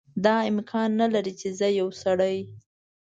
دا 0.25 0.35
امکان 0.51 0.89
نه 1.01 1.07
لري 1.13 1.33
چې 1.39 1.47
زه 1.59 1.67
یو 1.79 1.87
سړی. 2.01 2.37